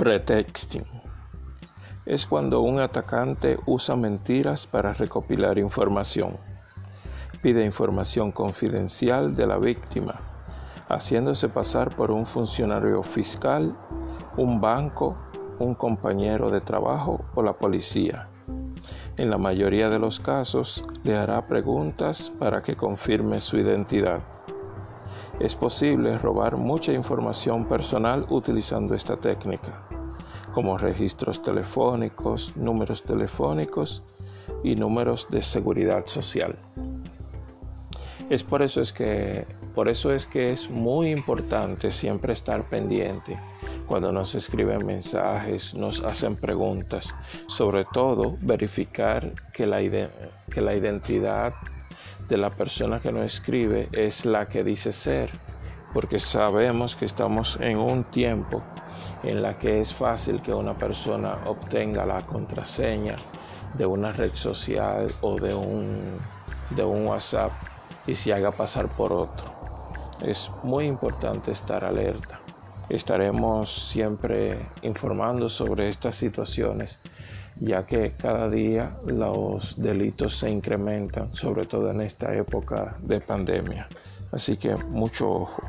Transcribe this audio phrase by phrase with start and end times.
[0.00, 0.86] Pretexting.
[2.06, 6.38] Es cuando un atacante usa mentiras para recopilar información.
[7.42, 10.18] Pide información confidencial de la víctima,
[10.88, 13.76] haciéndose pasar por un funcionario fiscal,
[14.38, 15.18] un banco,
[15.58, 18.26] un compañero de trabajo o la policía.
[19.18, 24.20] En la mayoría de los casos le hará preguntas para que confirme su identidad.
[25.40, 29.89] Es posible robar mucha información personal utilizando esta técnica,
[30.52, 34.02] como registros telefónicos, números telefónicos
[34.62, 36.56] y números de seguridad social.
[38.28, 43.38] Es por eso es que por eso es que es muy importante siempre estar pendiente
[43.86, 47.14] cuando nos escriben mensajes, nos hacen preguntas,
[47.46, 51.54] sobre todo verificar que la, que la identidad
[52.28, 55.30] de la persona que nos escribe es la que dice ser,
[55.92, 58.62] porque sabemos que estamos en un tiempo
[59.22, 63.16] en la que es fácil que una persona obtenga la contraseña
[63.74, 66.18] de una red social o de un,
[66.70, 67.52] de un WhatsApp
[68.06, 69.50] y se haga pasar por otro.
[70.22, 72.40] Es muy importante estar alerta.
[72.88, 76.98] Estaremos siempre informando sobre estas situaciones,
[77.60, 83.88] ya que cada día los delitos se incrementan, sobre todo en esta época de pandemia.
[84.32, 85.62] Así que mucho ojo.